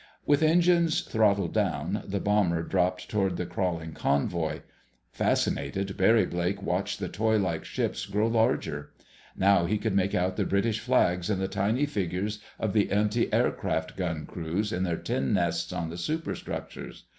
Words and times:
With 0.25 0.41
engines 0.41 1.01
throttled 1.01 1.53
down, 1.53 2.01
the 2.07 2.19
bomber 2.19 2.63
dropped 2.63 3.07
toward 3.07 3.37
the 3.37 3.45
crawling 3.45 3.93
convoy. 3.93 4.61
Fascinated, 5.11 5.95
Barry 5.95 6.25
Blake 6.25 6.63
watched 6.63 6.97
the 6.99 7.07
toy 7.07 7.37
like 7.37 7.63
ships 7.65 8.07
grow 8.07 8.25
larger. 8.25 8.93
Now 9.37 9.65
he 9.65 9.77
could 9.77 9.93
make 9.93 10.15
out 10.15 10.37
the 10.37 10.43
British 10.45 10.79
flags 10.79 11.29
and 11.29 11.39
the 11.39 11.47
tiny 11.47 11.85
figures 11.85 12.39
of 12.57 12.73
the 12.73 12.87
antiaircraft 12.89 13.95
gun 13.95 14.25
crews 14.25 14.71
in 14.73 14.81
their 14.81 14.97
tin 14.97 15.33
nests 15.33 15.71
on 15.71 15.91
the 15.91 15.97
superstructures. 15.99 17.05